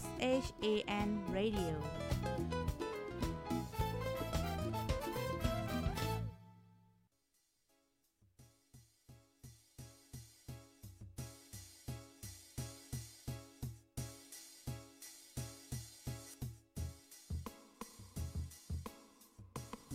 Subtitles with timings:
[0.00, 0.74] S H A
[1.06, 1.74] N Radio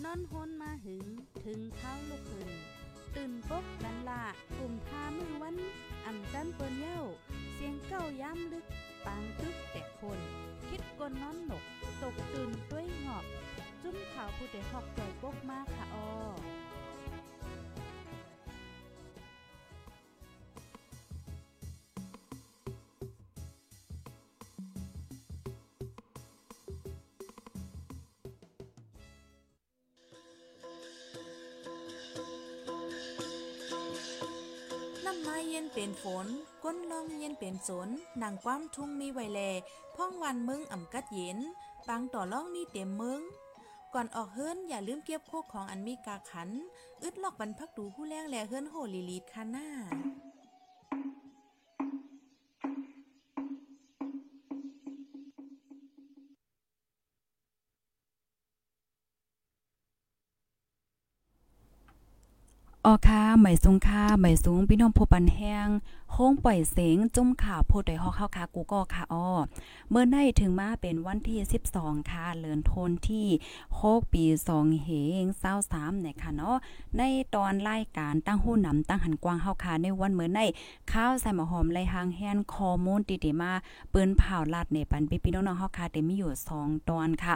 [0.03, 1.07] นอนฮนมาหึง
[1.45, 2.51] ถึงเท้าลูกหึง
[3.15, 4.23] ตื่นปกกันละ
[4.57, 5.55] กลุ่มทามือวัน
[6.05, 7.01] อ่ำจันเปิ้นเย้า
[7.53, 8.65] เสียงเก้าย้ำลึก
[9.05, 10.19] ปังตึกแต่คน
[10.69, 11.63] คิดกนน้อนหนก
[12.01, 13.25] ตกตื่นด้วยหงอบ
[13.81, 16.31] จุ้มขาวผู้ใดหอกใจปกมากค่ะออ
[35.11, 36.27] น้ำมาเย็นเป็นฝน
[36.63, 37.89] ก้นลองเย็นเป็นสน
[38.21, 39.41] นางความทุ่งมีไวแล
[39.95, 41.37] พ่องวันมึงอ่ำกัดเย็น
[41.87, 43.21] ปังต่อล่องนี่เต็มมึง
[43.93, 46.49] ก่อนออกเฮิรนอย่าลืมเก็บโคกของอันมีกาขัน
[47.01, 49.67] อึดลอกบรรพักดูผู้แรงแลเฮิรนโหลีลีดคาน่า
[63.41, 65.67] อค่ะไหมสูงค่ะไหมสูงพี่น้องผู้ปันแห้ง
[66.11, 69.29] โค้งปล่อยเสียงจุ่มข่าวโพดได้ฮอกเข้าค่ะกูก็ค่ะอ้อ
[69.89, 71.39] เมื่อในถึงมาเป็นวันที่
[71.73, 73.27] 12 ค่ะเลือนโทนที่
[73.69, 74.23] 6ปี
[74.55, 74.89] 2เฮ
[75.23, 75.25] ง
[75.61, 76.57] 23เนี่ยค่ะเนาะ
[76.97, 77.01] ใน
[77.35, 80.39] ตอนรายการตั้งหู้นำตั้งหันกว้างเฮาค่ะในวันเมื่อใน
[80.91, 83.51] ข้าวใส่หมอหอมไหลหางแฮนข้อมูลติๆมา
[83.93, 86.31] ปืนเผาลาดในปันพี่ๆน้องๆเฮาค่ะเต็มีอยู่
[86.61, 87.33] 2 ตอนค่ะ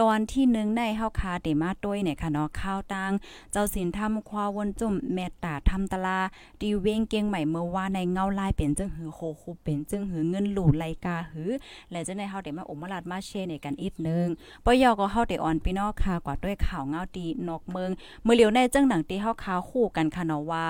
[0.00, 3.12] ตอนที่1ในเฮาค่ะเตมาต้วยเนี่ยค่ะเนาะข้าวตัง
[3.52, 6.18] เจ้าสินทำควาวนจุ่มแม่ตาทำตลา
[6.60, 11.50] ดีเวงเกียงใหม่เมื่อว่าในเงาลายเป็นจึงหือโคคุเป็นจึงหือเงินหลู่ไลกาหือ
[11.90, 14.26] และจะในเฮาได้มาอมมาลาดมาเชในกันอีกนึง
[14.64, 17.90] ปยอก็เฮาได้ออนพี่น้องค่ะกว่าด้วยข่าวเงาตีนอกเมือง
[18.22, 20.64] เมื่อเหลียวในจังหนังตีเฮาข่าวคู่กันค่ะเนาะว่า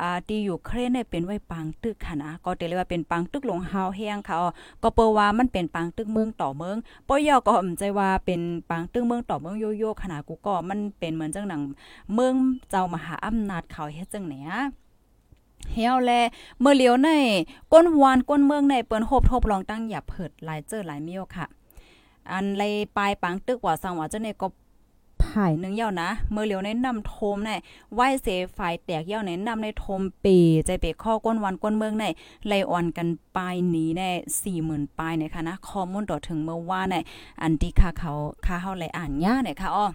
[0.00, 4.36] อ่าตีอยู่เครนเนี่ยเป็นไว้ปังตึกค่ะนะก็เรียกว่าเป็นปังตึกหลงเฮาแห้งค่ะ
[4.82, 6.76] ก็เปว่ามันเป็นปังตึกเมืองต่อเมือง
[7.08, 11.62] ปยอก็อมใจว่าเป็นปังตึกเมืองต่อเมืองโยโย่ขนาดกูก็มันเป็นเหมือนจังหนัง
[12.14, 12.34] เมือง
[12.70, 14.36] เจ้ามหาอำนาจเขาเฮ็ดจังไหน
[15.72, 16.12] เฮียวแล
[16.60, 17.08] เมื่อเหลียวใน
[17.72, 21.46] ก้นวานก้นเมืองในเปิ้นโฮบทบลองตั้งอย่าเผิดหลายเจอหลายเมียวค่ะ
[22.30, 24.48] อันเลยปลายปังตึกว่าสังว่าเจ้าในก็
[25.24, 27.50] ผ่ายนึงเย่านะเมื่อเหลียวในนำโทมใน
[27.94, 32.04] ไหวเสฝ่ายแตกเย่าในนำในโทมปีใจเปข้อก้นวันก้นเมืองใน
[32.46, 36.94] ไลอ่อนกันปลายหนีแน่40,000ปลายเนี่ยค่ะนะข้อมูลต่อถึงเมื่อว่าใน
[37.42, 38.12] อันที่ค่าเขา
[38.46, 39.86] ค่าเฮาไหลอ่านยาเนี่ยค่ะอ้อ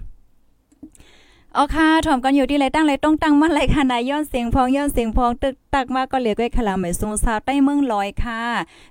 [1.56, 8.42] อ๋อค่ะถ่อมกันอยู่ที่ไรตั้งไรต้องตั้งมันไรค่ะนายย้อนเสียงพองย้อนเสียงพองตึก ตักมากก็เหลือก้อยขลาเหมยสูงสาวใต้เมืองลอยค่ะ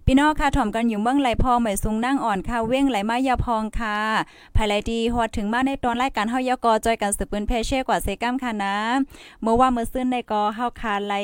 [0.07, 3.97] พี่น้องค่ะถ่อมกันอยู่เมืองไหลพองเหมยสูงนั่งอ่อนค่ะ เว้งไหลมายาพองค่ะ
[4.57, 8.75] ภายไรดีฮอดถึงมาในตอนรายการเฮายกอจอยกันสืบปืนเพเช่กว่าเซกัมค่ะนะ
[9.43, 11.21] เมื่อว่าเมื่อซึ้นในกอเฮาคาไล่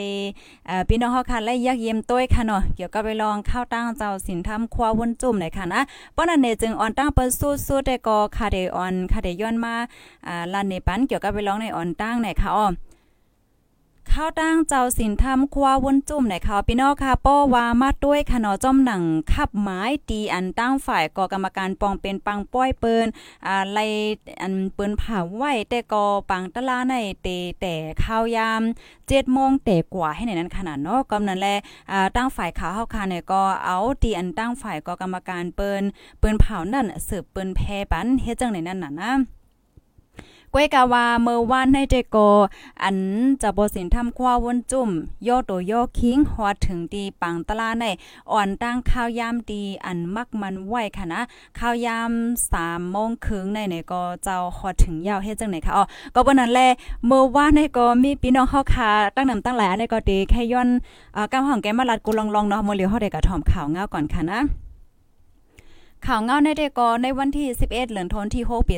[0.88, 5.80] พี่น้องเฮาคาไลยักเยี่ยมต้วยค่ะเนาะเกี่ยวกับไปลองข้าวตั้งเจ้าสินทำครัวนจุ่มหน่อยค่ะนะ
[6.16, 9.74] ป้อนันเนจึงอ่อนตั้งเปิ้นสู้ๆแต่กอคาเดออนคาเดย้อนมา
[10.26, 12.66] อ่าลันในปันเกี่ยวกับไปลองในอ่อนตั้งหน่อยค่ะอ้อ
[14.12, 19.02] ข้าวตั้งเจ้าสินทำคว้าวนจุ่มไหนค่ะพี่น้องค่ะป้อว่ามาด้วยค่ะเนาะจ้อมหนัง
[19.32, 23.06] ขับไม้ตีอันตั้งฝ่ายกอกรรมการปองเป็นปังป้อยเปิ้น
[23.46, 23.78] อ่าไล
[24.42, 27.28] อันเปิ้นผ่าไหวแต่ก็ปังตะลาในเต
[27.60, 28.62] แต่ข้าวยาม
[28.96, 31.48] 7โมงแต่กว่าให้ในนั้นขนาดเนาะกำนั้นแล
[31.90, 35.82] อ่าตั้งฝ่ายขาวเฮาค่ะเนี่ยก็เอาตีอันตั้งฝ่ายกอกรรมการเปิ้น
[36.18, 39.12] เปิ้นเผานั่นสืบเปิ้นแพปันเฮ็ดจังไหนนั่นน่ะนะ
[40.58, 42.16] ก้วยกาวาเมื่อวานให้เจโก
[42.82, 42.96] อัน
[43.42, 44.90] จะบ่สินทำคว้าวนจุ่ม
[45.26, 47.84] ย่อโย่อคิงฮอดถึงดีปังตลาใน
[48.32, 51.20] อ่อนตั้งข้าวยามดีอันมักมันไหวค่ะนะ
[51.58, 52.10] ข้าวยาม
[52.50, 55.84] 3โมงครึ่งในเน่ก็เจ้าฮอดถึงยาวเฮ็ดจังไหนคะอ๋อ
[56.14, 56.60] ก็บ่นั้นแล
[57.06, 60.68] เมื่อวานในก็มีพี่น้องเฮาค่ะตั้งนำตั้งหลายอันก็ดีแค่ย้อน
[61.16, 64.40] อ่ากำห้องแกมาลัดกูลองๆเนาะมื้อเหลียวเฮาได้กระถอมข่าวเงาก่อนค่ะนะ
[66.10, 68.76] ข่าวเงาในเดกอในวันที่ 11เดือนธันที่6ปี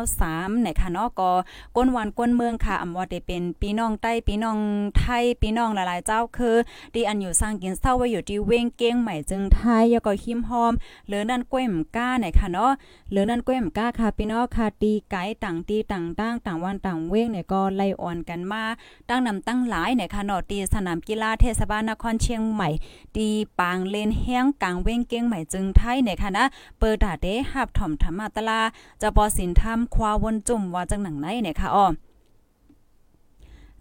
[0.00, 1.30] 2523ในค่ะนาะก็
[1.76, 4.58] ก้นวันก้นเมืองค่ะอำว่าได้เป็นพี่น้องใต้พี่น้อง
[4.98, 6.56] ไทยพี่น้องหลายๆ เจ้าคือ
[6.94, 10.72] ที่อันอยู่สร้างกินเศร้าไว้อยู่ที่เว้งเก้งใหม่จึงไทยแล้วก็หิมหอม
[11.06, 12.72] เหลือนั่นก้วยมก้าในค่ะเนาะ
[13.10, 18.62] เหลือนั่นก้วยมก้าค่ะพี่น้องค่ะตีไก่ต่างตีต่างต่างต่างวันต่างเว้งเนี่ยก็ไล่อ่อนกันมา
[19.08, 22.68] ตั้งนำตั้งหลายเนี่ยค่ะเนาะตีสนามกีฬาเทศบาลนครเชียงใหม่
[23.16, 23.28] ตี
[23.58, 26.46] ปางเลนแห้งกลางเว้งเก้งใหม่จึงไทยเนี่ยค่ะนะ
[26.78, 28.60] เปิดดาเดหับถ่อมธรรมาตลา
[29.02, 31.86] จะปอสินทำควาวนจุ่มว่าจังหนังไหนเนี่ยค่ะอ๋อ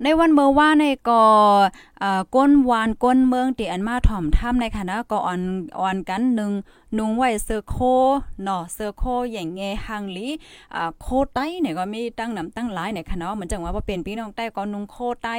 [0.03, 1.21] ในวันเมื่อว่าในก็
[2.35, 5.41] ก้นวานก้นเมืองตีอันมาถ่อมถ้ำในคณะก็อ่อน
[5.79, 6.51] อ่อนกันหนึ่ง
[6.97, 7.77] นุงไว้เซอร์โค
[8.43, 10.27] เนาะเซอร์โคอย่างเงหังลี
[10.75, 15.35] อ่าโคไต้เนี่ยก็มีตั้งนำตั้งหลายในคณะเหมือนจังว่าบ่เป็นพี่น้องใต้ก็นุงโคไต้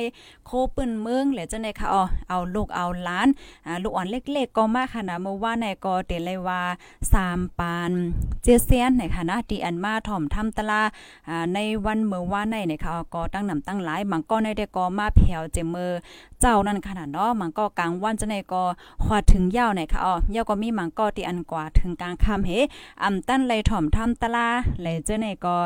[0.47, 3.29] โคปืนเมืองแหละจังได๋ค่ะอ๋อเอาลูกเอาล้าน
[3.67, 6.61] อ่าลูกอ่อนเล็กๆก็มาคณะเมื่อว่าในก็เตเลยว่า
[7.11, 7.93] 3ปาน
[8.43, 10.83] เจเซียนในคณะที่อันมาถ่อมทำตลา
[11.29, 15.93] อ่าในวันเมื่อว่าในเนี่ยค่ะก็ตั้งนำตั้งหลายบางก็ในได้ก็มาแผ่วเจมือ
[16.41, 18.63] เจ้านั่นขนาดเนาะมันก็กลางวันจะในก็
[19.05, 22.51] ควาถึงยาวไหนค่ะอ๋อยาวก็มีมันก็ที่อันกว่าถึงกลางค่ำเฮ
[23.03, 24.49] อำตั้นเลถ่อมทำตลา
[24.83, 25.57] เลยเจ้าในก็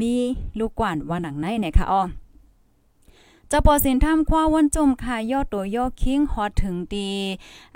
[0.00, 0.14] มี
[0.58, 2.02] ลูกกวานว่าหนังไหนเนี่ยค่ะอ๋อ
[3.52, 7.10] จะปอสินทำคว้าวันจุ่มค่ะยอดตัวยอคิงฮอดถึงดี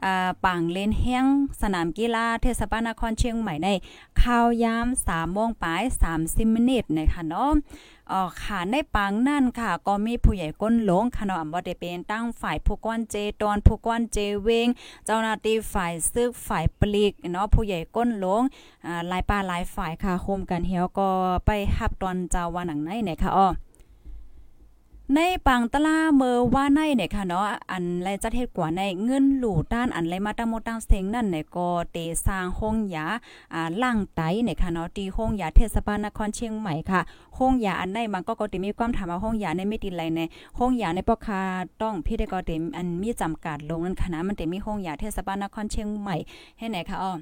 [0.04, 1.26] อ่าปังเล่นแห้ง
[1.60, 3.68] สนามกีฬาเทศบาลนครเชียงใหม่ใน
[4.22, 5.82] ข้าวยาม3โมงปลาย
[6.18, 7.52] 30มินิทนะคะเนาะ
[8.12, 14.68] อ๋อค่ะในปังนั่นค่ะ ก็มีผู้ใหญ่ก้นหลงค่ะเนาะบ่ได้เป็นตั้งฝ่ายผู้ก้อนเจตอนผู้ก้อนเจเวง
[15.06, 18.42] เจ้าหน้าที่ฝ่ายซึกฝ่ายปลีกเนาะผู้ใหญ่ก้นหลง
[18.86, 21.08] อ่าหลายปลาหลายฝ่ายค่ะโฮมกันเหี่ยวก็
[21.46, 23.46] ไปฮับตอนเจ้าว่าหนังไหนเนี่ยค่ะอ๋อ
[25.12, 31.96] ในปังตลาเมื่อว่าในเนี่ยค่ะเนาะอันไรจัดเฮ็ดกว่าในเงินหลู่ด้านอันไรมาตั้งหมตั้งเซ็งนั่นเนี่ยก็เต
[32.26, 33.06] สร้างห้องยา
[33.54, 37.00] อ่าล่างไตเนี่ยค่ะเนาะที่ห้องยาเทศบาลนครเชียงใหม่ค่ะ
[37.38, 40.20] ห้องยาอันในมันก็ก็ติมีความถามว่าห้องยาในไม่ติไรใน
[40.58, 41.40] ห้องยาในปอคา
[41.82, 46.16] ต้องพี่ได้ก็ติอันมีจำกัดลงนั่นคณะมันติมีห้องยาเทศบาลนครเชียงใหม่
[46.58, 47.12] ให้ไหนค่ะอ้อ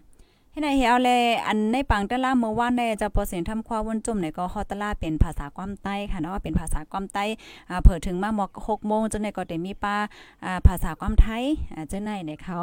[0.53, 7.25] ให้นายเฮาเลยอันในปังตะลาเมื่อวานได้จะปอเสียงทำความวนจุ่มในก็ฮอตะลาเป็นภาษาความใต้ค่ะเนาะเป็นภาษาความใต้
[7.71, 9.97] อ่าเผิดถึงมาหมอก6โมงจนในก็ได้มีป้า
[10.45, 11.45] อ่าภาษาความไทย
[11.75, 12.59] อ่าเจ้าไหนในเขา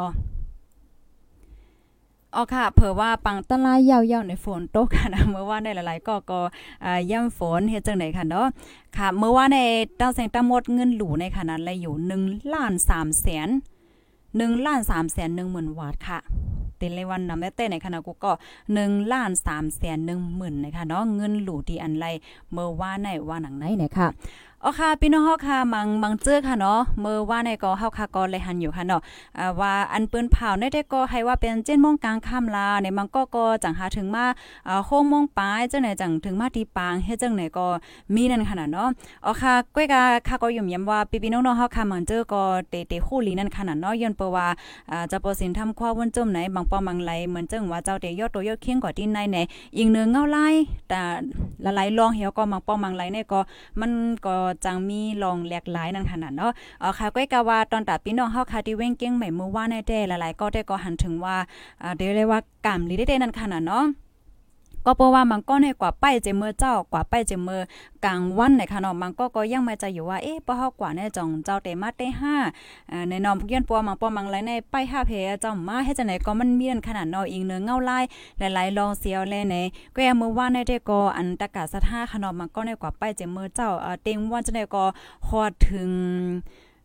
[2.34, 6.40] อ๋อค่ะเผื่อว่าปังตะลายาวๆในฝนตกค่ะนะเมื่อวานหลายๆก็ก็
[6.84, 8.46] อ่ย่ำฝนเฮ็ดจังได๋ค่ะเนาะ
[8.96, 9.58] ค่ะ เมื่อวานใน
[10.00, 11.94] ตั้งแสงตั้งหมดเงินหลูในขนาดเลยอยู่
[12.24, 13.48] 1ล้าน3แสน
[14.06, 16.20] 1ล้าน3แสน10,000วาทค่ะ
[16.80, 18.32] เต็นเลยวันนำเต้ในคณะกูก็
[18.72, 22.06] 1ล้าน3แสน1หมื่นนะคะเนาะเงินหลูดีอันไร
[22.52, 24.08] เมื่อว่าในว่าหนังไหนนะคะ
[24.64, 29.00] อ๋อค่ะพี่น้องเฮาค่ะมังมังเจอค่ะเนาะเมื่อว่าในก็เฮาค่ะก็เลยหันอยู่ค่ะเนาะ
[29.38, 34.24] อ่าว่าอันปืนเผาในได้ก็ให้ว่าเป็นเจ็ดโมงกลางค่ำลาในมังก็ก็จังหาถึงมา
[34.68, 37.66] อ่า6โมงปลายจังไหนจังถึงมาตีปางเฮ็ดจังไหนก็
[38.14, 38.88] มีนั่นขนาดเนาะ
[39.26, 44.46] อ๋อค่ะก้อยกะค่ะก็ยุ่มย้ำว่าพี่ๆน้องๆเฮาค่ะมังเจอก็เตเตคู่ลีนั่นขนาดเนาะย้อนเปว่า
[44.90, 49.38] อ่าจะปอสินทำความวนจมไหนบางปอมังไหลเหมือนจังว่าเจ้าเตยอดตัวยอดเคียงกว่าที่ในไหน
[49.76, 50.46] อีกเนือเงาไล่
[50.88, 51.00] แต่
[51.64, 53.40] ละไหลลองเหี่ยวก็มังปอมังไหลเนี่ยก็
[53.80, 53.92] มัน
[54.26, 54.34] ก็
[54.64, 56.52] จังมีลองแหลกหลายนั่นขนาดเนาะ
[56.82, 61.36] อ๋อค่ะก้อยกะว่าตอนตัดพี่น้องเฮาค่ะที่เว้งเก้งใหม่เมื่อวานในแด้หลายๆก็ได้ก็หันถึงว่า
[61.96, 63.84] เดี๋ยวเลยว่ากำลีได้นั่นขนาดเนาะ
[64.84, 67.60] ก็เพราะว่ามันก็ในกว่าป้ายเจมือเจ้ากว่าป้ายเจมือ
[68.04, 72.36] กลางวันในค่ะเนาะมันก็ก็ยังไม่ใจอยู่ว่าเอ๊ะป้าเฮากว่าในจองเจ้าเตมาเตห้า
[72.92, 78.04] อ่าในนอมพวกยันปัวมังปอมังไรในป้าย5เพเจ้ามาให้จังไหนก็มันมีนขนาดนาะอีกเนื้อเงาลาย
[78.38, 79.56] หลายๆลองเสียวแลใน
[79.94, 84.84] ก็ยังมือว่าในได้ก็อันตะกาสะท่าขนมมันก็ในกว่าป้ายเจมือเจ้าเอ่อเต็งวันจังได๋ก็
[85.28, 85.90] ฮอดถึง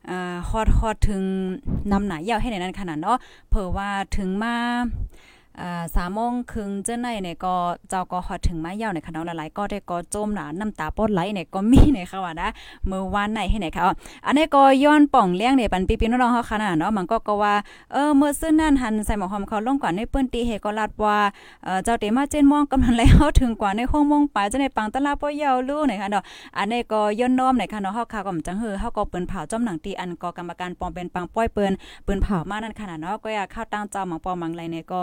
[0.10, 1.24] อ่าฮอดฮอดถึง
[1.92, 3.18] นำหนายาวให้ในนั้นขนาดเนาะ
[3.50, 4.56] เผื่อว่าถึงมา
[5.62, 7.56] อ่าสามโมงครึ่งเจ้าในเนี่ยก็
[7.90, 12.48] เจ้าก็ฮอดถึงมายาวในคณะหลายๆก็ได้ก็จมหนาน้ำตาปดไหลเนี่ยก็มีในค่ะว่านะ
[12.88, 13.84] เมื่อวานไหนให้ไหนค่ะ
[14.26, 17.54] อันนี้ก็ย้อนป่องเลี้ยงเนี่ยปันปีๆน้องเฮาขนาดเนาะมันก็ก็ว่า
[17.94, 21.18] เออเมื่อซื้อนั่นหันใส่หมอหอมเขาลงกว่าในเปิ้นตีเฮก็ลาดว่า
[21.64, 26.24] เออเจ้าเตมาเจนมองกำลังแล้วถึงกว่าในห้องมงปลายจะในปังตะลาปอยาวลู่เนี่ยค่ะเนาะ
[26.58, 35.02] อันนี้ก็ย้อนน้อมในค่ะเนาะเฮาค่ะก็จังเฮอเฮาก็เปิ้นเผาจ้อมหนังตีอันก็กรรมการปอมเป็นปังป้อยเปิ้นเปิ้นเผามานั่นขนาดเนาะก็อยากเข้าตั้งเจ้าหมังปอมังไรเนี่ยก็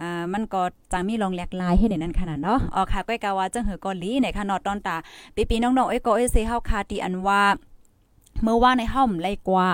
[0.00, 4.96] อ่ามันก็จังมีลองแหลกลายให้ในนั้นขนาดเนาะอ๋อค่ะก้อยกาว่าจังเหือก็ลีในค่ะนาะตอนตา
[5.50, 7.42] ปีๆน้องๆเอ้ยก็เอ้ยเซเฮาคาตีอันว่า
[8.42, 9.66] เมื่อว่าในห้องไล่กว่า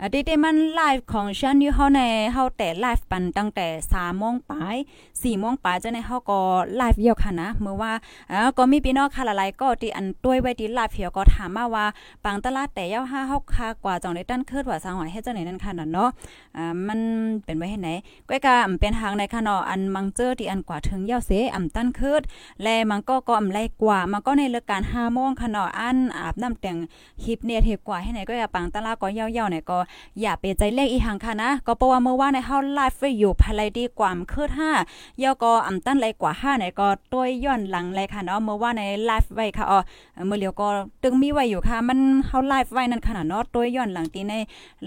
[0.00, 2.00] อ่าดิๆมันไลฟ์ของฉันอยู่เฮาใน
[2.32, 4.76] เฮาแต่ไลฟ์ปันตั้งแต่3โมงปลาย
[5.08, 6.40] 4โมงปลายจะในเฮาก็
[6.76, 7.92] ไลฟ์เยอะค่ะนะเมื่อว่า
[8.32, 11.86] อ่าก็มีพี่น้องค่ะหลายๆก็ที่อันต้วยไว้ที่ไลฟ์เหี่ยวก็ถามมาว่า
[12.24, 16.08] ปังตลาดแต่ยาว5เฮาค่ากว่าจังได้ตั้นคิดว่าสางหอยเฮ็ดจังไหนนั่นค่ะเนาะ
[16.56, 17.00] อ่ามัน
[17.44, 17.90] เป็นไว้เฮ็ดไหน
[18.28, 22.22] ก้อยกะเป็นทางในค่ะเนาะอันมังเจอที่อันกว่าถึงยาวเสอำตั้นคิด
[22.62, 26.76] และมันก็ก็อำไลกว่ามันก็ในเลิกการ5โมงค่ะเนาะอันอาบน้ำแต่ง
[27.22, 29.78] คลิปเนี่ยเทกว่าให้ไหนก็อย่าปังตลาดก็ยาวๆเนี่ยก็
[30.20, 34.48] อย่าไปใจเลขอีหังค่ะนะ ก็เพราะว่าเมื่อวานในเฮาไลฟ์ไว้อยู่ภายดีกว่าคือ
[34.84, 39.78] 5ย่อก็อำตั้นไรกว่า5เนี่ยก็ต้วยย้อนหลังเลยค่ะเนาะเมื่อวานในไลฟ์ไว้ค่ะอ๋อ
[40.26, 40.66] เมื่อเลียวก็
[41.02, 44.34] ตึงมีไว้อยู่ค่ะ มันเฮาไลฟ์ไว้นั่นขนาดเนาะต้วยย้อนหลังที่ใน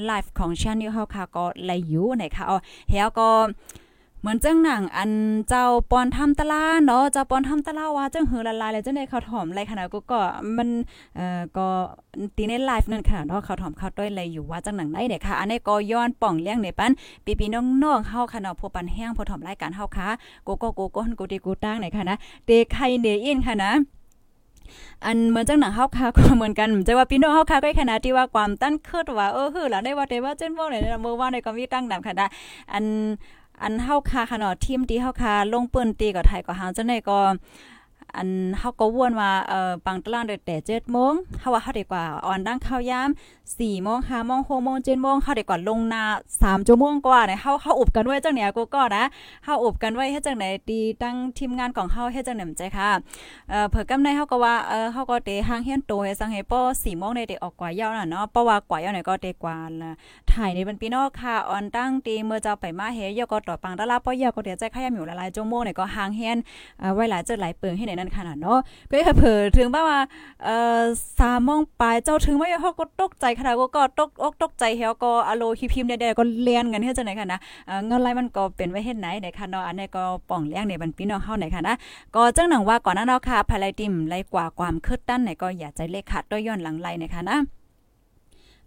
[0.05, 2.57] ไลฟ์ของชันอยู่เฮาค่ะก็ไลอยู่ไหนค่ะอ๋อ
[2.89, 3.29] เฮาก็
[4.27, 5.11] มือนจังหนังอัน
[5.49, 10.19] เจ้าปอนทำตะลาเนาะเจ้าปอนทำตะลาว่าจังหือละลายเลยจังได้เขาถอมไรขนาดก็ก็
[10.57, 10.69] มัน
[11.15, 11.67] เอ่อก็
[12.35, 16.91] ตีในไลฟ์นั่นค่ะเนาะเขาถอมเขาต้อยไรอยู่ว่าจังหนังได้เด้ค่ะ อันนี้ก็ย้อนป่องเลี้ยงในปัน
[17.39, 20.07] ปีๆน้องๆเฮาค่ะเนาะพวกปันแห้งพอถอมรายการเฮาค่ะ
[20.45, 23.71] โกโกโกโก้กูตีกูตั้งไหนค่ะนะเตไข่เนอินค่ะนะ
[25.05, 32.25] อันเหมือนจังหนังเฮาคาก็เหมือนกันจะว่าพี่น้องเฮาคาก็ขนาดที่ว่าความตั้นคิดว่าเออฮือล่ะได้ว่าได้ว่าเจ้นบ่ได้เมื่อว่าในก็มีตั้งนำค่ะได้
[32.73, 32.85] อัน
[33.63, 37.19] อันเฮาคาขนาดทีมที่เฮาคาลงปืนตีก็ไทยก็หาจังได๋ก็
[38.17, 43.09] อันเฮาก็วนว่าเอ่อปังตะลางแต่7โมงเฮาว่าเฮาได้กว่าออนดังข้าวยาม
[43.45, 46.03] 4โมง5โมง6โมง7โมงเฮาได้กว่าลงนา
[46.39, 49.03] 3ชั่วโมงกว่าเนี่ยเฮาเฮาอบกันไว้จังเนี่ยกูก็นะ
[49.45, 52.89] เฮาอบกันไว้เฮ็ดจังได๋ตีตั้งทีมงานของเฮาเฮ็ดจังได๋ใจค่ะ
[53.49, 59.91] เอ่อเผื่อกำในเฮาก็ว่าเอ่อเฮาก็เตหางเฮียนโตให้สังให้ป้อ4โมงได้ได้ออกกว่ายาวน่ะเนาะเพราะว่ากว่ายาวเนี่ยก็เตกว่าละ
[60.31, 66.37] ถ่ายในเป็นพี่น้องค่ะออนตั้งตีเมื่อเจ้าไปมาเฮยก็ต่อปังตะลาป้อยก็เดี๋ยวใจขยามอยู่ละลายชั่วโมงเนี่ยก็หางเฮียน
[66.79, 69.83] เอ่อไว้หลายเจอหลายเปิงให้ในนั้นขนาดเนาะเผื่อเผยถึงว่า
[70.43, 70.81] เอ่อ
[71.17, 81.75] 3โมงปลายเจ้าถึงว่เฮาก็ตกใจขนาดก็ตกอกตกใจเฮาก็อโลคิพิมพ์ได้ๆก็เลียนกันเฮ็ดจังได๋ค่ะนะเอ่อเงินไรมันก็เป็นไว้เฮ็ดไหนไหนค่ะเนาะอันนี้ก็ป่องเลี้ยงในบันพี่น้องเฮาไหนค่ะนะ
[82.15, 87.39] ก็จังหนังว่าก่อนหน้าเนาะค่ะภายไลติมไลกว่าความคิดตั้นไหนก็อย่าใจเลขขาดด้วยย้อนหลังไลนะคะนะ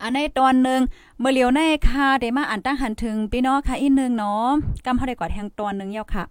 [0.02, 0.80] อันในตอนหนึ่ง
[1.20, 4.48] เมื่อเลียวในค่ะได้มาอ่านตั้งหันถึงพี่น้องค่ะอีกนึงเนาะ
[4.84, 6.24] กำเฮาได้กว่าแทงตอนหนึ่งเยาวค่ะ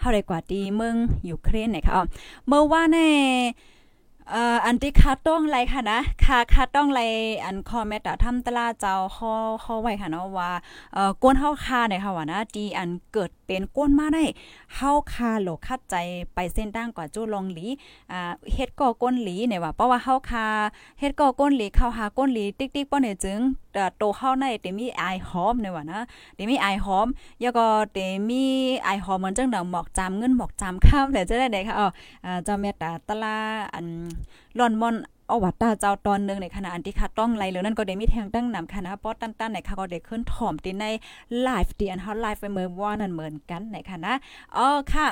[0.00, 0.96] เฮาได้กว่าตีเมือง
[1.28, 1.94] ยูเครนนี่ยค่ะ
[2.46, 2.98] เมื่อว่าใน
[4.64, 7.00] อันที่คาต้องไรค่ะนะคาคาต้องไร
[7.44, 9.32] อันคอมเมตทำตลาเจ้าข้อ
[9.64, 10.50] ข้อไว้ค่ะเนาะว่า
[10.94, 14.24] เอ่อก้นเฮาคาเนี่ยค่ะว่านะดีอันเกิดเป็นก้นมาได้
[14.74, 15.94] เฮาคาโลคัดใจ
[16.34, 17.66] ไปเส้นตั้งกว่าจูลองหลี
[18.12, 20.46] อ่าเฮ็ดก่อก้นหลีเนี่ยว่าเพราะว่าเฮาคา
[21.00, 23.40] เฮ็ดก่อก้นหลีเข้าหาก้นหลีติ๊กๆป้อเนี่ยจึง
[23.96, 26.00] โตเฮาในเตมีไอหอมเนี่ยว่านะ
[26.34, 27.06] เตมีไอหอม
[27.40, 27.98] แล้วก็เต
[28.28, 28.44] มี
[28.84, 31.88] ไอหอมเหมือนจังดอกหมอกจามเงินหมอกจามข้ามแต่จะได้ได้ค่ะอ๋อ
[32.24, 33.36] อ่าเจ้าแม่ตาตะลา
[33.74, 33.86] อัน
[34.58, 34.96] ล่อนมอน
[35.28, 40.84] เอาวัดตาเจ้าตอนนึงในขณะอันที่คัดต้องไลเลยนั่นก็ได้มีแทงตั้งนำคณะป้อตันๆในค่ะก็ได้ขึ้นถ่อมติใน
[41.42, 44.14] ไลฟ์เดียนเฮาไลฟ์ไปเมื่อวานนั่นเหมือนกันในคณะนะ
[44.56, 45.06] อ๋อค่ะ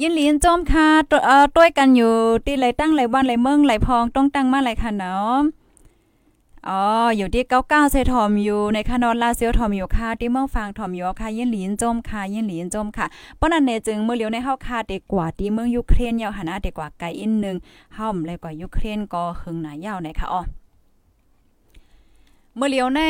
[0.00, 0.88] ยินหลีนจอมค่ะ
[1.24, 2.12] เอ่อต้วยกันอยู่
[2.46, 5.40] ที่ไหลตั้งไหลบ้านไหลเมืองไหลพองต้องตั้งมาไหลค่ะเนาะ
[6.70, 6.82] อ๋อ
[7.16, 13.06] อยู่ที่เก้าเก้าเซทอมอยู่ในคานอนลาเซียวทอมอยู่ค่ะที่เมืองฟางทอมอยู่ค่ะยินหลีนจมค่ะยินหลีนจมค่ะ
[13.38, 17.56] ป้อนั้นเนจึงเมื่อเลี้ยวในเฮาค่ะเด็กกว่าที่เมืองยูเครนยาวหนาเด็กกว่าไกลอินนึง
[17.94, 20.42] เฮาเลยกว่ายูเครนก็หึงหนายาวในค่ะอ๋อ
[22.56, 23.00] เมื่อเลี้ยวใน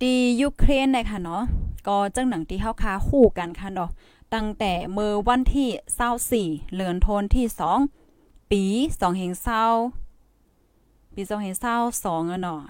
[0.00, 1.42] ตียูเครนในค่ะเนาะ
[1.86, 3.90] ก็จังหนังที่เฮาค่ะคู่กันค่ะเนาะ
[4.34, 7.46] ตั้งแต่เมื่อวันที่24เดือนธันวาคมที่
[7.98, 9.64] 2 ปี2เฮงเศร้า
[11.16, 12.60] ปีสองเห็นเศร้าสองเนาะ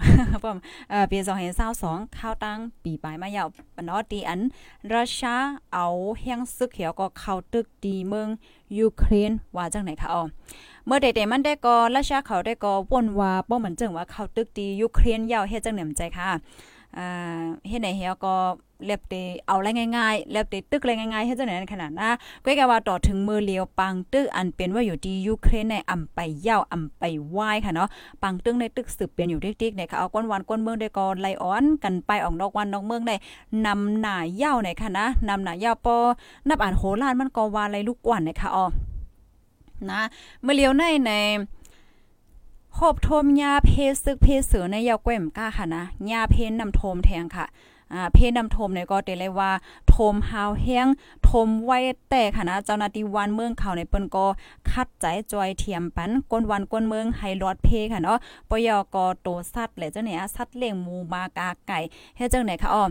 [0.43, 0.57] ป้อม
[0.89, 4.41] เอ่อปีสองเห็นเศร้าสองข้าวตั้งปีปลายมายาวปนอตีอัน
[4.93, 5.37] รัสเซีย
[5.73, 5.85] เอา
[6.19, 8.27] เฮียงซึกเขียวก็เข้าตึกตีเมือง
[8.77, 10.21] ยูเครนว่าจังไหนคะอ๋อ
[10.85, 16.29] เมื่อเด็ๆมันได้ก็รัสเซียเขาได้ก็ป่นว่าป้อเหมือนจังว่าเข้าตึกตียูเครนยาวเฮ็ดจังเหนือใจค่ะ
[16.97, 18.35] อ่าเฮ็ดไหนเฮียก็
[18.85, 19.15] เล็บเต
[19.47, 22.09] เอาไรง่ายๆเล็บเตตึกไรง่ายๆให้เจ้าหนขนาดนะ
[22.43, 27.03] ก็แกว่าต่อถึงมือเลียวปังตึกอันเป็นว่าอยู่ที่ยูเครนในอำไปเยาวอำไป
[27.35, 27.89] วายค่ะเนาะ
[28.23, 33.15] ปังตึกในตึกสืบเป็นอยู่ติ๊กๆเนี่ยค่ะเอาก้นวันก้นเมืองได้ก็ไลออนกันไปออกนอกวันนอกเมืองได้
[33.65, 35.97] นำหน้าเยาวไหนค่ะนะนำหน้าเยาปอ
[36.47, 38.65] นับอ่านโหลานมันก็ว่าไรลูกกวนนะคะอ๋อ
[39.89, 40.01] นะ
[40.43, 41.11] เมื่อเลียวในใน
[42.75, 43.71] โคบทมยาเพ
[44.03, 47.45] ซึกเพเสือในยาวแก้มก้าค่ะนะยาเพนนำโทมแทงค่ะ
[47.93, 49.51] อ่าเพนำทมเนี่ยก็เตเลยว่า
[49.87, 50.87] โทมหาวแห้ง
[51.23, 54.25] โทมไว้แต่คณะเจ้าหน้าที่วันเมืองเขาในเปิ้นก็
[54.71, 58.17] คัดใจจอยเทียมปันก้นวันก้นเมืองให้รอดเพค่ะเนาะ
[58.49, 61.79] ปยกโตสัตว์และเจ้าเนี่ยสัตว์เลี้ยงหมูมากาไก่
[62.17, 62.83] เฮ็ดจังไหนคะอ้อ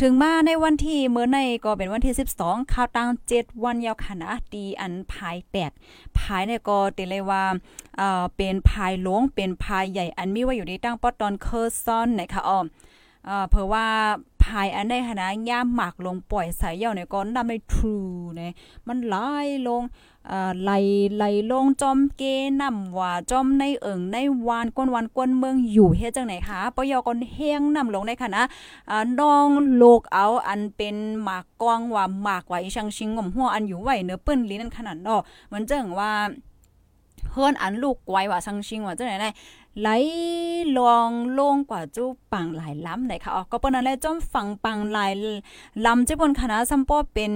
[0.00, 5.70] ถึงมาในวันที่เมื่อในก็เป็นวันที่ 12ข่าวตั้ง7วันยาวคณะตีอันภายแตก
[6.18, 7.44] ภายเนี่ยก็เตเลยว่า
[7.98, 12.58] เอ่อเป็นภายหลวงเป็นภายใหญ่อันมีไว้อยู่ในตั้งปอตอนเคอร์ซอนนะคะอ้อ
[13.26, 13.86] เอ่อเพราะว่า
[14.46, 17.96] ภายอันได้คณะย่ามหมากลงปล่อยสายเหี่ยวเนี่ยก็นำในทรู
[18.36, 18.52] เนี่ย
[18.86, 19.16] มันไหล
[19.68, 19.82] ลง
[20.28, 20.70] เอ่อไหล
[21.16, 22.22] ไหลลงจอมเก
[22.60, 28.42] นำว่าจอมในเอิงในวานก้นวันก้นเมืองอยู่เฮ็ดจังไหนคะปยอก่อนเฮียงนำลงในคณะ
[28.90, 36.12] อ่าน้องโลกเอาอันเป็นหมากกองว่าหมากว่าอีชังชิงงมหัวอันอยู่ไว้เนื้อเปิ้นลิ้นนั่นขนาดเนาะเหมือนจังว่า
[37.32, 39.26] เฮือนอันลูกไว้ว่าชังชิงว่าจังไหน
[39.80, 39.88] ไหล
[40.78, 45.12] ลองลงกว่าจู้ปังหลายล้ำไหนค่ะอ๋อก็เปิ้นนั่นแหละจอมฝังปังหลาย
[45.86, 47.32] ล้ำเจ้าบนคณะซัมปอเป็น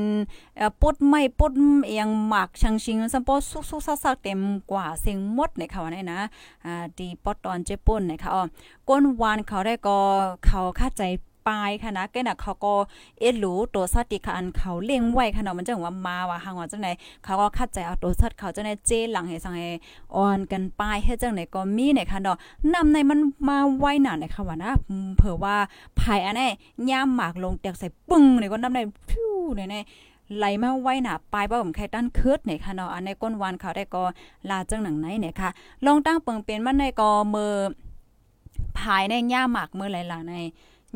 [0.56, 1.52] เอ่อปุดไม่ปุด
[1.86, 6.20] เอียงหมากชังชิงซัมปอสุกๆซักๆเต็มกว่าเสียงหมดในค่ะว่าได้นะ
[6.64, 8.42] อ่าดีปอดตอนเจ้ป่นนะคะอ๋อ
[8.88, 9.98] ก้นวานเขาได้ก็
[10.44, 11.02] เขาคาดใจ
[11.50, 12.72] ปปลายค่ะนะแกน่ะเขาก็
[13.20, 16.92] เอ็ดรู้ตัวสัตว์ที่คันเขาเลี้ยงไว้ค่ะเนาะมันจังว่ามาว่าหางว่าจังได๋
[17.24, 19.68] เขาก็คัดใจเอาตัวสัตว์เขาจังได๋เจหลังให้สังให้
[20.16, 22.36] อ่อนกันปลายเฮ็ดจังได๋ก็มีเนี่ยค่ะเนาะ
[22.74, 24.72] นำในมันมาไว้หนาเนี่ยค่ะว่านะ
[25.16, 25.56] เผื่อว่า
[26.00, 26.48] ภายอันนี้
[26.90, 29.68] ย่ามหมากลงแตกใส่ปึ้งเนี่ยก็นำในพิ้วเนี่ย
[30.36, 34.02] ไหลมาไว้หนาปลายบ่ผมใครตั้นคืดเนี่ยค่ะเนาะอันในก้นวานเขาได้ก็
[34.50, 35.50] ลาจังหนังไหนเนี่ยค่ะ
[35.84, 37.52] ลองตั้งเปิงเป็นมันในก็มือ
[38.78, 40.34] ภายในย่าหมากมือหลายๆใน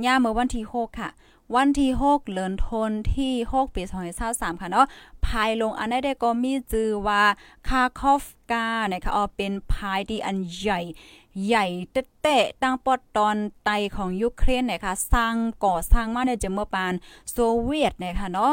[0.05, 1.11] ย่าเมื่อวันที่6ค่ะ
[1.55, 3.83] วันที่6เดือนธันที่6ปี
[4.23, 4.87] 2023ค่ะเนาะ
[5.27, 7.23] ภายลงอันได้ก็มีจื่อว่า
[7.69, 10.81] คาคอฟกานะคะเอาเป็นภายที่อันใหญ่
[11.47, 11.67] ใหญ่
[12.23, 15.35] เตะตั้งปอดตอนไตของยูเครนนะคะสร้าง
[15.65, 16.93] ก่อสร้างมาในจเมื่อปาน
[17.31, 18.53] โซเวียตนะคะเนาะ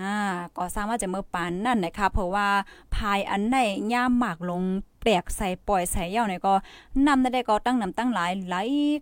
[0.00, 0.14] อ่า
[0.58, 2.48] ก่อสร้างว่าจะเมื่อปานนั่นนะคะเพราะว่า
[2.96, 3.56] ภายอันไหน
[3.92, 4.62] ย่ามหมากลง
[5.00, 6.54] แปลกใส่ปล่อยใส่เย่าเนี่ยก็
[7.06, 8.56] นำได้ก็ตั้งนำตั้งหลายไหล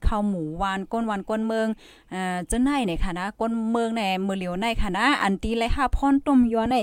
[0.05, 1.69] เข้าหมู่วานก้นวันก้นเมือง
[2.11, 6.77] เอ่อจะไหนเนี่ยค่ะนะก้นเมืองในมือเหลียวในค่ะนะอันตีเลยค่ะพรต้มย้อนใน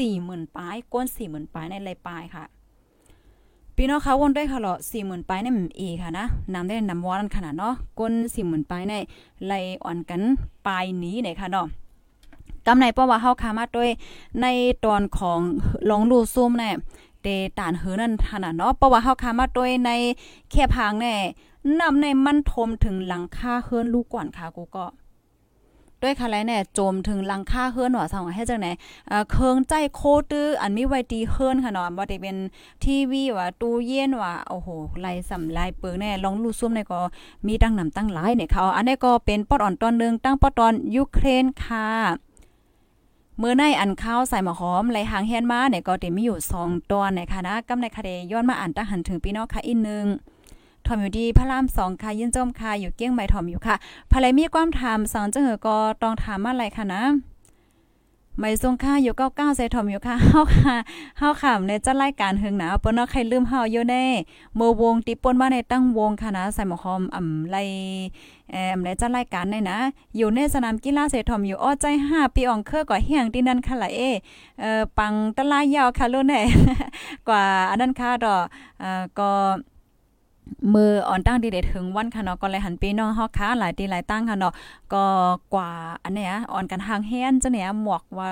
[0.00, 2.44] 40,000ปลายก้น40,000ปลายในไรปลายค่ะ
[3.76, 8.94] พี่น้องคะวนได้ค่ะเหรอสี่หมื่นปลายในมเอค่ะนะนำได้นำวอนขนาดเนาะก้นสี่หมื่นปลายใน
[9.46, 10.22] ไล่อ่อนกัน
[10.66, 11.66] ปลายนี้เนี่ยค่ะเนาะ
[12.68, 13.90] กำในเพราะว่าเฮาคามาด้วย
[14.42, 14.46] ใน
[14.84, 15.38] ตอนของ
[15.90, 16.74] ลองลูซุ่มเนี่ย
[17.22, 17.26] เต
[17.58, 19.90] ตานเหือนั่นขนาดเนาะเพราะว่าเฮาคามาด้วยใน
[20.50, 21.14] แค่พางแน่
[21.80, 24.86] นำในมันทมถึงหลังคาเฮือนลูกก่อนค่ะกูก็
[26.02, 28.68] ด้วยค่ะไรเนี่ยโจมถึงลังค่าเฮือนหัวสังให้จังไหน
[29.08, 32.36] เอ่อเคิงใจโคตื้ออันมีไว้ตีเฮือนค่ะเนาะบ่ได้เป็น
[32.84, 34.68] ทีวีว่าตู้เย็นว่าโอ้โห
[35.00, 37.00] ไล่สำลายเปิงแน่ลองลู่ซุ่มในก็
[37.46, 42.27] มีตั้งนำตั้งหลายเนี่ยเขาอันนี้ก็เป็นปอดอ่อนตอนนึงตั้งปอดตอนยูเครนค่ะ
[43.40, 50.06] เมื่อในอันข้าวใส่หมอหอมไหลหางแฮนมาเนี่ยก็ติมีอยู่2ตอนนคะนะกำในคาเดย้อนมาอ่านตั้งหันถึงพี่น้องค่ะอีกนึง
[50.86, 53.76] ทอมอยู่ดีพระรามสองค่ะยินจมค่ะอยู่เกี้ยงใบถอมอยู่ค่ะ
[54.12, 57.02] ภรรยมีความถามสองจังเหอก็ต้องถามอะไรค่ะนะ
[58.40, 60.76] ไม่ทรงค่าอยู่เก้าเก้าใส่ถอมอยู่ค่ะเฮาค่ะ
[61.18, 64.04] เฮาขำในจัดรายการหึงหนาเปิ้นเนาะใครลืมเฮาอยู่แน่
[64.56, 67.56] โมวงติป่นว่าในตั้งวงค่ะนะใส่หมอหอมอ่ำไล
[68.50, 69.78] เอ่อในจัดรายการได้นะ
[70.16, 74.00] อยู่ในสนามกีฬาเสถอมอยู่อ้อใจ5ปีอ่องเคอก่อเฮียงที่นั่นค่ะละเอ
[74.60, 76.40] เอ่อปังตะลายยาวค่ะลุ้นแน่
[77.28, 78.42] กว่าอันนั้นค่ะดอก
[78.80, 79.30] เอ่อก็
[80.74, 84.54] มืออ่อนตั้งดีเดถึงวันค่ะเนาะก็เลยหันปีน้องเฮาค้าหลายตีหลายตั้งค่ะเนาะ
[84.92, 85.04] ก็
[85.54, 85.70] กว่า
[86.04, 88.30] อันเนี้ยอ่อนกันหางเฮียนจะเนี่ยหมวกว่า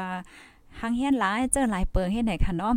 [0.81, 2.75] หางเฮียนหลายเจอหลายเปิงเฮ็ดไหนค่ะเนาะ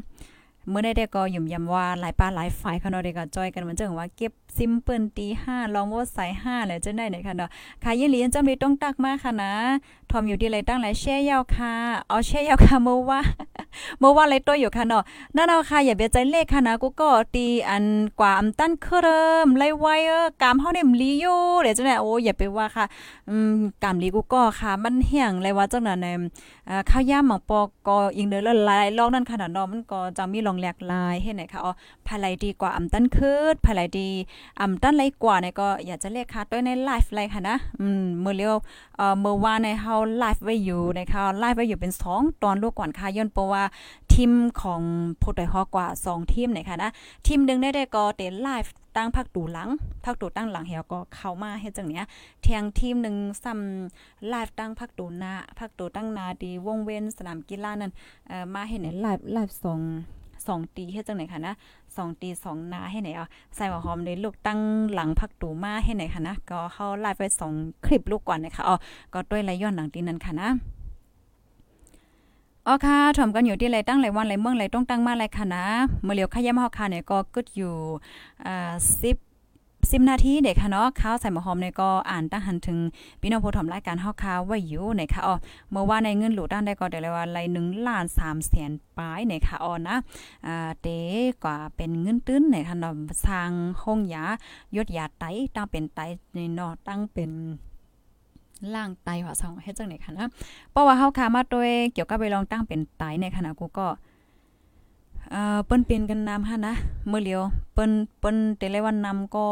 [0.70, 7.50] เมื่อได้ได้ก็ยุ่มยำว่าหลายปลาหลายฝ่ายค่ะเนาะได้ก็จอยกันเหมือนจังว่าเก็บซิมเปิ้นตี5ลองว่าใส่5แล้วจะได้ไหนค่ะเนาะ
[7.84, 9.54] ค่ะยินลีจำมีต้องตักมากค่ะนะ
[10.12, 11.74] ทอมอยู่ที่ไรตั้งหลายแช่ยาวค่ะ
[12.08, 13.20] เอาแช่ยาวค่ะเมื่อว่า
[14.00, 15.04] เมื่อว่าไรตัวอยู่ค่ะเนาะ
[15.36, 17.86] นั่นเอาค่ะอย่าเบียใจเลขค่ะนะกูก็ตีอัน
[18.20, 22.86] กว่าอำตั้นเคริ่มไล่ไว้เออกามเฮาเนี่ยมลีอยู่เดี๋ยวจังได๋โอ้อย่าไปว่าค่ะ
[23.30, 26.00] อืมกามลีกูก็ค่ะ มันเหี่ยงเลยว่าจังนั้น
[26.68, 31.72] เอ่อข้าวย่ามหมังปอก็ยิงเด้อละลายลอกนั่นขนาดเนาะมันก็จะมีลองแหลกลายเฮ็ดไหนค่ะอ๋อ
[32.08, 34.10] ภายไลดีกว่าอำตั้นคืดภายไลดี
[34.62, 38.56] อำตั้นไลกว่าเนี่ยก็อยากจะเลขค่ะด้วในไลฟ์ไลค่ะนะอืมมื้อเลียว
[38.98, 43.64] เอ่อเมื่อวานในเฮาไลฟ์ไว้อยู่นะคะไลฟ์ไว้อยู่เป็น2ตอนลูกก่อนค่ะย้อนเพราะว่า
[44.14, 44.32] ทีม
[44.62, 44.82] ของ
[45.22, 46.92] ผู้ใดฮอกว่า 2 ทีมนะคะนะ
[47.28, 49.70] ทีมนึงได้ได้ก็เตไลฟ์ตั้งพักตูหลัง
[50.06, 52.06] พักตูตั้งหลังเหี่ยวก็เข้ามาเฮ็ดจังเนี้ย
[52.42, 57.92] เทียงทีมนึงซ้ำไลฟ์ตั้งพักตูหน้าพักตูตั้งนาดีวงเว้นสนามกีฬานั่น
[58.28, 59.68] เอ่อมาเฮ็ดในไลฟ์ไลฟ์2
[60.48, 61.56] 2ตีเฮ็ดจังไหนค่ะนะ
[61.98, 64.60] สองตีสองนาให้ไหนอะใส่หัวหอมในลูกตั้ง
[64.94, 67.54] หลังพักตูมาให้ไหนค่ะนะ ก็เข้าไลฟ์ไปสอง
[67.86, 68.76] คลิปลูกก่อนนะคะอ๋อ
[69.14, 70.50] ก็ด้วยไรย้อนหลังตีนั้นค่ะนะ
[72.68, 75.66] อ๋อค่ะถมกันอยู่ที่ไรตั้งไรวันไรเมืองไรต้องตั้งมาไรค่ะนะ
[76.04, 77.76] เมื่อเลียวขย้ำเฮาค่ะเนี่ยก็กึดอยู่
[78.46, 79.18] อ่าสิบ
[79.84, 82.80] 10 10นาทีเด็กค่ะเนาะข้าวใส่หมอหอมเนี่ยก็อ่านตั้งหันถึง
[83.22, 85.36] พี่น้องผู้ถมรายการเฮาค่ะไว้อยู่ในค่ะอ๋อ
[85.72, 89.98] เมื่อว่าในเงินหลูด้านได้ก็ได้เลยว่าไร1ล้าน3แสนปลายในค่ะอ๋อนะ
[90.48, 90.88] อ่าเต
[91.44, 92.94] กว่าเป็นเงินตื้นในค่ะเนาะ
[93.26, 93.52] สร้าง
[93.84, 94.24] ห้องยา
[94.76, 95.24] ยดยาไต
[95.56, 96.00] ตั้งเป็นไต
[96.36, 97.32] ในเนาะตั้งเป็น
[98.74, 100.28] ล่างไตว่าสองเฮ็ดจังไหนค่ะนะ
[100.72, 103.88] เพราะว่าเฮาคามาโดยเกี่ยวกับไปลองตั้งเป็นไตในขณะกูก็
[105.32, 106.76] เอ่อเปิ้นเปลี่ยนกันนำค่ะนะ
[107.08, 107.42] เมื่อเลียว
[107.74, 109.46] เปิ้นเปิ้นแต่ละวันนำก็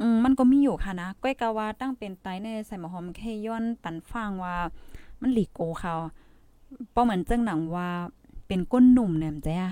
[0.00, 4.56] อืมมันก็มีอยู่ค่ะนะก้อยกะว่าตั้งเป็นไตในใส่หมอหอมแค่ย้อนปันฟังว่า
[5.20, 5.94] มันหลีกโกเขา
[6.90, 7.88] เพราะเหมือนเจังหนังว่า
[8.48, 9.70] เป็นก้นหนุ่มเนี่ยจ้ะ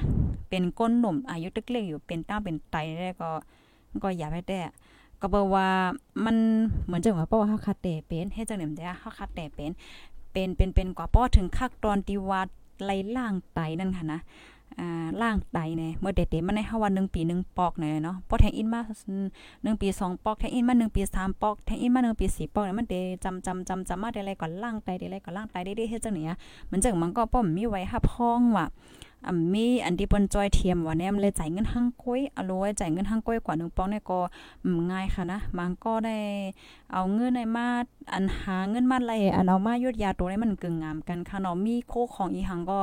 [0.49, 3.31] เป็นก้นหนุ่มอายุเล็กๆอยู่เป็นตั้งเป็นไตได้ก็
[4.03, 4.61] ก็อย่าไปแต่
[5.21, 5.69] ก็บอกว่า
[6.25, 6.37] มัน
[6.85, 9.71] เหมือนจังว่าเพราะว่าเฮาคัดแต่เป็นเฮ็ดจังได๋มันเฮาคัดแต่เป็น
[10.33, 12.41] เป็นเป็นเป็นกว่าป้อถึงคักตอนที่ว่า
[12.85, 14.21] ไล่ล่างไตนั่นค่ะนะ
[14.81, 18.81] อ่าล่างไตเนี่ยเมื่อเด็ดๆมันในเฮาว่า1ปี1ปอกเนี่ยเนาะพอแทงอินมา
[19.33, 26.37] 1ปี2ปอกแทงอินมา1ปี3ปอกแทงอินมา1ปี4ปอกเนี่ยมันเดจำจำจำจำมาได้ไรก่อนล่างไตได้ไรก่อนล่างไตได้ด้เฮ็ดจังเนี่ย
[26.71, 28.67] มันจังมันก็ป้อมมีไว้ฮับห้องว่า
[29.25, 34.19] อ่ามีอันที่เปิ้นจอยเทียมว่าแนมเลยจ่ายเงินหังก้อยอโลยจ่ายเงินหังก้อยกว่า1ปองเนี่ยก็
[34.91, 36.17] ง่ายค่ะนะมันก็ได้
[36.93, 37.67] เอาเงินในมา
[38.13, 42.79] อันหาเงินมาไล่อันเอามายุดยาตัวนี้มันกึ่งงามกันค่ะเนาะมีโคของอีหังก็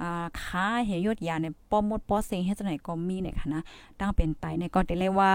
[0.00, 3.62] อ่าค้าเหยดยาเนี่ยป้อมมดป้อเซงเฮ็ดจังไดก็มีเนี่ยค่ะนะ
[3.98, 5.32] ตั้งเป็นไตเนี่ยก็ได้เลยว่า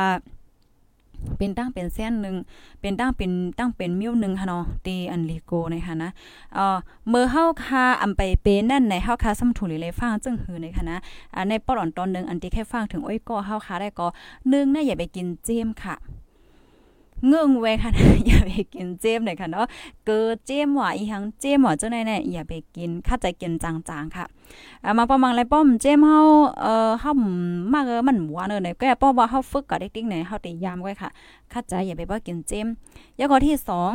[1.38, 2.36] เป็นตั้งเป็นแสนหนึ่ง
[2.82, 6.10] เป็นตั้งเป็นตั้งเป็นมิ้วหนึ่งค่ะเนาะตีอันลีโกนะคะนะ
[6.54, 6.78] เอ่อ
[7.10, 10.98] เมื่อเฮาคาอำไปเป็นนั่นในเฮาคาซ้ำถูเลยฟังจึงหือในค่ะนะ
[11.34, 14.08] อ่าในปอดอนตอนนึงอันที่แค่ฟังถึงโอ้ยก็เฮาคาได้ก็
[14.54, 15.96] นึงนะอย่าไปกินเจมค่ะ
[17.28, 17.90] เงื่องไว้ค่ะ
[18.28, 19.66] อย่าไปกินเจมเลยค่ะเนาะ
[20.06, 24.26] เกิดเจมหว่าอีหังเจมหว่าเจ้าไหนเนี่ยอย่าไปกินข้าใจกินจางๆค่ะ
[24.84, 26.20] อ่ามาประมาณไรป้อมเจมเฮา
[26.62, 27.12] เอ่อเฮา
[27.74, 31.10] มากเออมันหวานเออเนี่ยก็ป้อว่าเฮาฝึกกับเด็กๆเนี่ยเฮาติยามไว้ค่ะ
[31.54, 32.68] ข้าใจอย่าไปบ่กินเจม
[33.18, 33.94] แล้วก็ที่สอง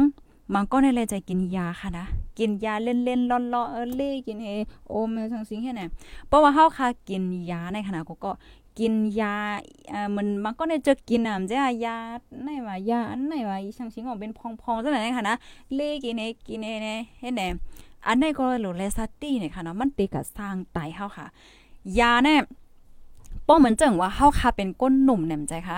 [0.55, 2.07] มันก็ในเลยใจกินยาค่ะนะ
[2.39, 4.49] กินยาเล่นๆล่อนๆเออเล่กินเฮ
[4.89, 5.83] โอมทั้งสิ่งแค่ไหน
[6.29, 8.31] เพราะว่าเฮาค่ะกินยาในขณะก็ก็
[8.79, 9.37] กินยา
[9.91, 11.97] เอ่อมันมันก็ในใจะกินอะมันจะยา
[12.43, 15.37] ไหนว่ายาอันไหนวะอีช่างชิงออกเป็นพองๆจังไหนค่ะนะ
[15.75, 16.89] เลกินเนกินเนเน
[17.21, 17.43] เฮ็ดแหน
[18.07, 21.27] อันไหนก็โลเลซาตี้เนี่ยค่ะเนาะมันติกับสร้างไตเฮาค่ะ
[21.99, 22.41] ยาเนี่ย
[23.49, 25.77] ป้อเหมือนเจังว่าเฮาค่ะเป็นก้นหนุ่มแหนมใจค่ะ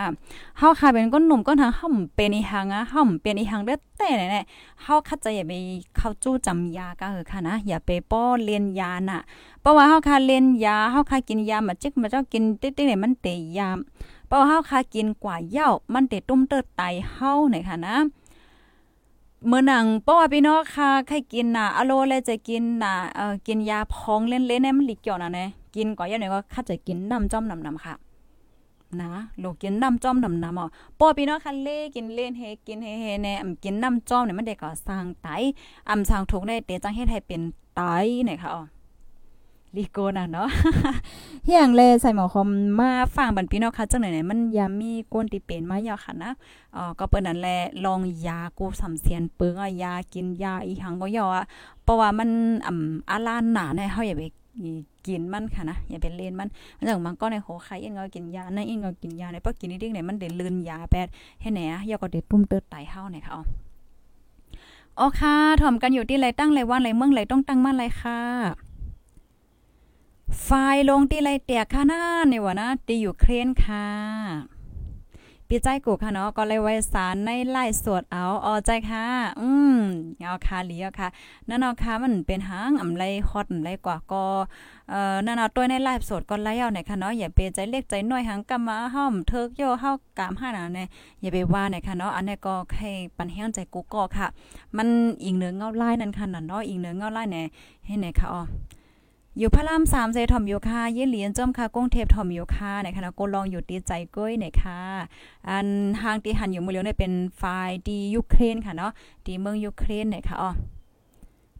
[0.58, 4.44] เฮาค่ะเป็นก้นหนุ่มก้นทางเฮาเป็นอีหังอะเฮาเป็นอีหังเด้อแต่เนี่ย
[4.82, 5.52] เฮาคัดใจอย่าไป
[5.96, 9.20] เข้าจู้จำยาก็เออค่ะนะอย่าไปป้อเรียนยาน่ะ
[9.60, 13.78] เพราะว่าเฮาคาเล่นยาเฮาคากินยามาจึกมาเจ้ากินติ๊กๆเนี่ยมันเตยยาม
[14.26, 17.96] เพราะว่าเฮาคากินกว่าเหย้ามันเตตุ้มเติดไตเฮาเนี่ยค่ะนะ
[19.46, 27.94] เมื่อหนังเพราะว่าพี่น้องค่ะใครกินน่ะอโลเลยจะกินน่ะเอ่อกินยาพองเล่นๆเนี่ยมันหลีกเกี่ยวน่ะเนี่ย กินกว่าเย้าเนี่ยก็คัดจะกินน้ำจ้อมน้ำๆค่ะ
[29.00, 29.10] นะ
[29.42, 35.28] ลูกินน้ำจ้อมน้ำน้ำอะปอพี่น้องคันเล่กินเล่นเฮกินเฮเฮเนี่ยอำกินน้ำจ้อมเนี่ยมันได้ก็สร้างไต
[35.90, 37.40] อำสร้างทุกได้เตจังเฮ็ดให้เป็น
[37.74, 37.80] ไต
[38.24, 38.62] เนี่ยค่ะอ๋อ
[39.76, 40.48] ลีโกน่ะเนาะ
[41.46, 46.30] เฮียงเลยใส่หมอคอมมาฟังบันพี่น้องค่ะจังไหนๆมันยามีก้นที่เป็นมายาค่ะนะ
[46.76, 51.44] อ๋อก็เปิ้นนั่นแหละลองยากูสำเสียนเปิงอะยากินยาอีหังก็ยออะ
[51.82, 52.30] เพราะว่ามัน
[52.66, 54.22] อ่ำอาลานหนาเนี่ยเฮาอย่าไป
[55.06, 56.48] กินมันค่ะนะอย่าเป็นเล่นมัน
[56.88, 61.08] จังมันก็ในโหใครเองก็กินยาในเองก็กินยาในเพราะกินนิดๆเนี่ยมันเด้ลืนยาแปด
[61.40, 63.42] ให้ไหนอะยาก็เด็ดปุ้มเติร์ดไตเฮาในค่ะอ๋อ
[64.98, 68.20] อ๋อค่ะถ่อมกันอยู่ที่ไรตั้งไรวันไรเมืองไรต้องตั้งมั่นไรค่ะ
[70.44, 70.50] ไฟ
[70.88, 73.86] ลงที่ไรเตียค่ะนะเนี่ยวะนะตีอยู่เครนค่ะ
[75.52, 79.04] ปีใจกูค่ะเนาะก็เลยไว้สารในไล่สวดเอาออใจค่ะ
[79.40, 79.76] อืม
[80.18, 81.08] เอาค่ะเลียวค่ะ
[81.48, 84.24] นั่นเอาค่ะมันเป็นหางอำไรฮอตอำไรกว่าก็
[84.90, 90.86] เอ่อนั่นเอาตัวในไลฟ์สดก็ไล่เอาเนี่ยค่ะเนาะอย่าไปใจเล็กใจน้อยหังกำมาห้อมเทิกโยเฮากามห้าน่ะเนี่ย
[91.20, 94.26] อย่าไปว่าเนี่ยค่ะเนาะอันนี้ก็ให้ปันแห้งใจกูก็ค่ะ
[94.76, 94.88] มัน
[95.24, 97.46] อิงเนื้อเงาไล่นั่นค่ะน่ะเนาะอิงเนื้อเงาไล่เนี่ย
[97.86, 98.42] ให้ไหนค่ะอ๋อ
[99.38, 104.80] อยู่พระรามสามเซทอมโยคาเยี่เหรียญจอมค่ะก้งเทพถ่อมอยคาในคณะกลองอยู่ตีใจก้อยเนี่ยค่ะ
[105.48, 105.66] อัน
[106.00, 107.12] ทางที่หันอยู่มือเลียวเนี่ยเป็น
[107.42, 108.92] ฝ่ายดียูเครนค่ะเนาะ
[109.26, 110.50] ดีเมืองยูเครนเนี่ยค่ะอ๋อ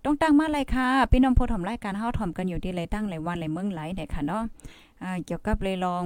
[0.05, 4.43] ต้องตั้งมาเลยค่ะพี่น้องผู้ถมรายการเฮาถอมกันอยู่ที่ไรตั้งหลายวันหลายเมืองไหลเนี่ยค่ะเนาะ
[5.03, 6.05] อ่าเกี่ยวกับเลยลอง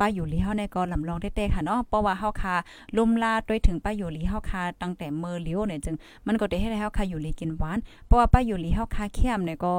[0.00, 2.54] ป้าอยู่ลีเฮาในก็ลำลองเต้ๆค่ะเนาะเพราะว่าเฮาคา
[2.96, 5.94] ลุ่มลาด้วยถึงป้าอยู่ลีเฮาคาตั้งแต่เมื่อเลียวเนี่ยจึง
[6.26, 9.72] มันก็ได้ให้เฮาคาอยู่ลีกินหวานเพราะว่าป้าอยู่ลีเฮาคาเข้มเนี่ยก็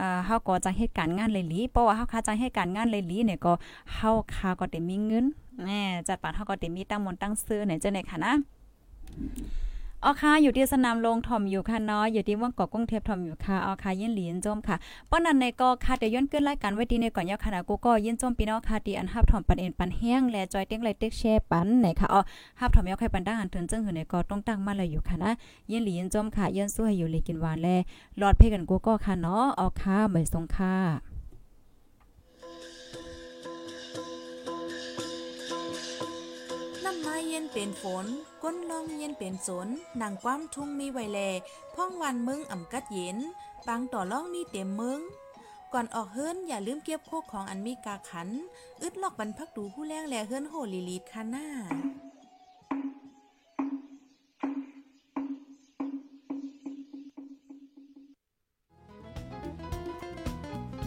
[0.00, 3.52] อ่าเฮาก็จังเหตุการณ์งานเลยลีเพราะว่าเฮาคาจังเหตุการณ์งานเลยลีเนี่ยก็
[3.94, 5.24] เฮาคาก็ได้มีเงิน
[5.64, 8.32] แหน่จัดปานเฮาก็ได้มีตั้งมนต์ตั้งซื้อเนี่ยจังได๋ค่ะนะ
[10.06, 14.76] อ๋อค่ะอยู่ที่สนามโรงถอมอยู่ค่ะเนาะอยู่ที่ว่างเกาะกรุงเทพถอมอยู่ค่ะอ๋อค่ะยินหลีนจมค่ะ
[15.10, 22.20] ป้อนนั้นในก็ค่ะเดี๋ยวย้อนขึ้นรายการไว้ดีในก่อนยาวค่ะกูก็ยินจมพี่น้องค่ะที่อันฮับถอมปันเอ็นปันแห้งและจอยเต็งไลเต็กแชร์ปันไหนค่ะอ๋อ
[22.60, 25.30] ฮับถอมยาวใครปันดังอันถึงจึงหือในก็ต้องตั้งมาเลยอยู่ค่ะนะ
[25.70, 27.68] ยินหลีนจมค่ะยินสู้ให้อยู่เลยกินหวานแล
[28.18, 30.76] หลอดเพกันกูก็ค่ะเนาะอ๋อค่ะไม่ทรงค่ะ
[36.84, 38.06] น้ำม้เย็นเป็นฝน
[38.46, 39.68] ก้นลองเย็นเป็นสน
[40.00, 41.20] นางความทุ่งมีไวแล
[41.74, 43.18] พ่องวันมึงอ่ำกัดเย็น
[43.66, 45.00] ปางต่อล่องมีเต็มมึง
[45.72, 48.28] ก่อนออกเฮิรนอย่าลืมเก็บโคกของอันมีกาขัน
[48.82, 51.46] อึดลอกบรรพักดูผู้แรงแลเฮิรนโหลีลีดคาหน้า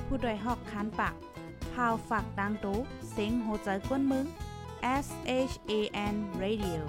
[0.06, 1.16] ผู้ดยหอกคันปาก
[1.74, 2.78] พาวฝากดังตู้
[3.12, 4.26] เสียงโหใจกวนมึง
[5.06, 5.08] S
[5.52, 5.72] H A
[6.14, 6.82] N Radio